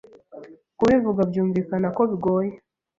[0.77, 2.51] Kubivuga byumvikana ko bigoye